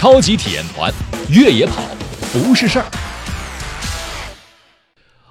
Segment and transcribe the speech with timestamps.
[0.00, 0.90] 超级体验团，
[1.28, 1.82] 越野跑
[2.32, 2.86] 不是事儿。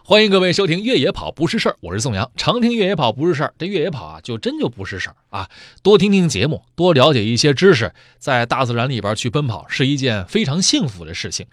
[0.04, 2.30] 欢迎各位收听《越野跑不是事儿》，我是宋阳。
[2.36, 5.50] 常听越野跑不是事儿，这越野跑啊，就真就不是事儿啊。
[5.82, 11.48] 多听听节目，多了解一些知识，在大自然里边去奔跑，是一件非常幸福的事情。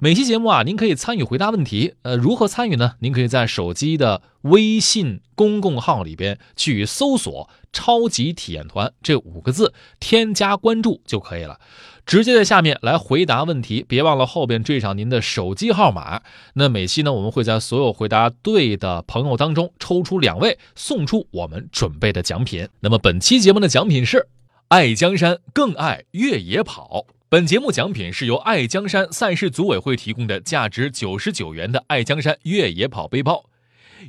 [0.00, 1.94] 每期节目啊，您可以参与回答问题。
[2.02, 2.94] 呃，如何参与呢？
[2.98, 11.60] 您可以在手机的微信公共号里边去搜索“超级体验团”这五个字，添加关注就可以了。
[12.04, 16.22] 直接在下面来回答问题，别忘了后边缀上您的手机号码。
[16.54, 22.68] 那每期呢，我们会在所有回答对的朋友当中抽出两位，送出我们准备的奖品。
[22.78, 24.28] 那么本期节目的奖品是
[24.68, 27.06] 爱江山更爱越野跑。
[27.28, 33.46] 本节目奖品是由爱江山赛事组委会提供的价值九十九元的爱江山越野跑背包。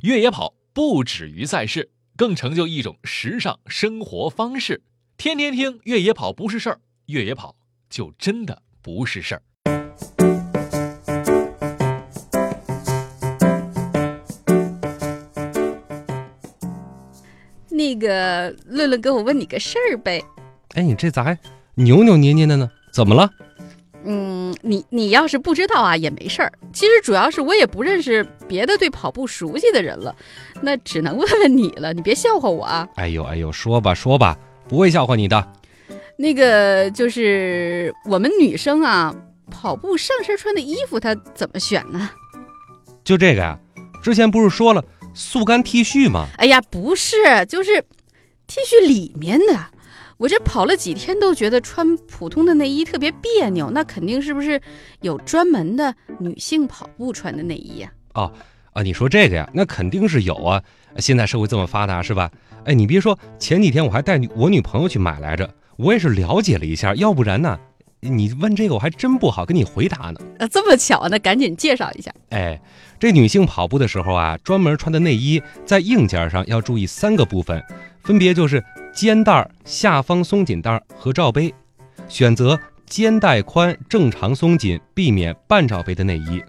[0.02, 4.82] 越野跑不止于赛事，更成就一种时尚生活方式。
[5.16, 7.56] 天天听越野跑不是事儿，越野跑。
[7.90, 9.42] 就真的不是事儿。
[17.70, 20.22] 那个论论哥，我问你个事儿呗。
[20.74, 21.38] 哎，你这咋还
[21.76, 22.70] 扭扭捏捏的呢？
[22.92, 23.30] 怎么了？
[24.10, 26.50] 嗯，你你要是不知道啊，也没事儿。
[26.72, 30.16] 其实主要是我也不认识别的对跑步熟悉的人了，
[30.62, 31.92] 那只能问问你了。
[31.92, 32.88] 你别笑话我啊。
[32.94, 34.34] 哎呦哎呦，说吧说吧，
[34.66, 35.52] 不会笑话你的。
[36.16, 39.14] 那个就是我们女生啊，
[39.50, 42.08] 跑步上身穿的衣服，它怎么选呢？
[43.04, 43.58] 就这个呀，
[44.02, 46.26] 之前不是说了速干 T 恤吗？
[46.38, 47.84] 哎呀，不是，就是
[48.46, 49.46] T 恤里面的。
[50.18, 54.60] 我这跑了几天都觉得穿普通的内衣特别别扭，那肯定是不是
[55.00, 57.90] 有专门的女性跑步穿的内衣呀？
[58.14, 58.32] 哦，
[58.72, 60.62] 啊，你说这个呀，那肯定是有啊。
[60.96, 62.30] 现在社会这么发达，是吧？
[62.64, 65.48] 哎，你别说，前几天我还带我女朋友去买来着。
[65.76, 67.56] 我也是了解了一下，要不然呢，
[68.00, 70.20] 你问这个我还真不好跟你回答呢。
[70.40, 72.12] 啊，这么巧，那赶紧介绍一下。
[72.30, 72.60] 哎，
[73.00, 77.62] 这女性跑步的时候啊，专门穿的内衣在硬件上要注意三个部分，
[78.02, 78.62] 分别就是
[78.92, 81.54] 肩带、下方松紧带和罩杯。
[82.08, 86.42] 选择肩带宽、正常松紧，避免半罩杯的内衣。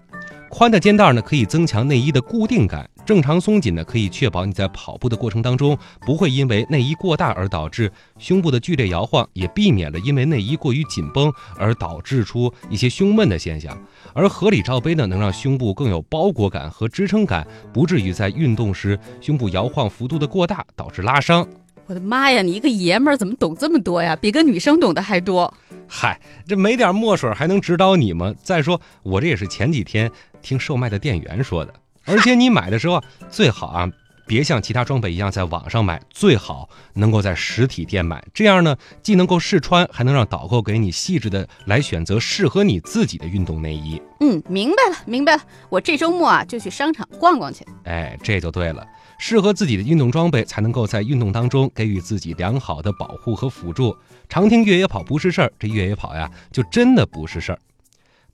[0.49, 2.89] 宽的肩带呢，可以增强内衣的固定感。
[3.09, 13.75] 正常松紧呢，可以确保你在跑步的过程当中不会因为内衣过大而导致胸部的剧烈摇晃，也避免了因为内衣过于紧绷而导致出一些胸闷的现象。
[14.13, 21.43] 而合理罩杯呢，能让胸部更有包裹感和支撑感，不至于在运动时胸部摇晃幅度的过大导致拉伤。
[21.87, 24.15] 我的妈呀，你一个爷们儿怎么懂这么多呀？
[24.15, 25.51] 比个女生懂得还多。
[25.87, 28.35] 嗨，这没点墨水还能指导你吗？
[28.43, 30.11] 再说我这也是前几天
[30.43, 31.73] 听售卖的店员说的。
[32.05, 33.91] 而且你买的时候最好啊，
[34.25, 38.23] 别像其他装备一样在网上买，最好能够在实体店买。
[38.33, 44.01] 这样呢，既能够试穿，还能让导购给你细致的来选择适合你自己的运动内衣。
[44.19, 45.43] 嗯，明白了，明白了。
[45.69, 47.65] 我这周末啊就去商场逛逛去。
[47.85, 48.85] 哎，这就对了，
[49.17, 53.95] 适合自己的运动装备，才能够在运动当中给予自己良好的保护和辅助。
[54.27, 57.59] 常听越野跑不是事儿，这越野跑呀就真的不是事儿。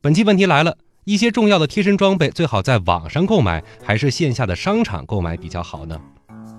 [0.02, 0.76] 本期问题来了。
[1.06, 6.02] 一些重要的贴身装备最好在网上购买，还是线下的商场购买比较好呢？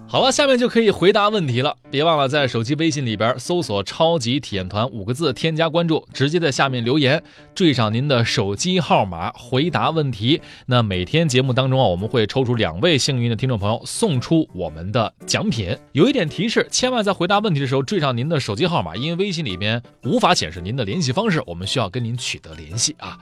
[0.06, 1.76] 好了，下面就可以回答问题了。
[1.90, 7.20] 别忘了在手机微信里边搜索“超级体验团”五个字，添加关注，直接在下面留言，
[7.56, 10.40] 缀上您的手机号码，回答问题。
[10.66, 15.76] 那每天节目当中啊，我们会抽出两位幸运的听众朋友，送出我们的奖品。
[15.90, 23.18] 有一点提示，千万在回答问题的时候缀上您的手机号码，因为微信里边无法显示您的联系方式，我们需要跟您取得联系啊。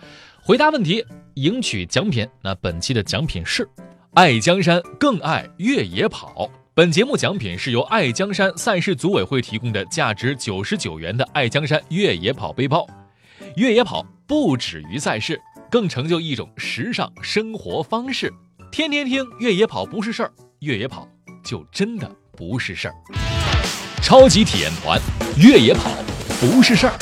[0.47, 1.03] 回答问题，
[1.37, 2.29] 赢取奖品。
[2.43, 3.67] 那本期的奖品是
[4.13, 6.51] 爱江山更爱越野跑。
[6.75, 12.87] 本节目奖品是由爱江山赛事组委会提供的价值九十九元的爱江山越野跑背包。
[13.57, 15.41] 越野跑不止于赛事，
[15.71, 18.31] 更成就一种时尚生活方式。
[18.71, 21.09] 天天听越野跑不是事儿，越野跑
[21.43, 22.07] 就真的
[22.37, 22.95] 不是事儿。
[24.03, 25.01] 超级体验团，
[25.39, 25.91] 越野跑
[26.39, 26.93] 不是事儿。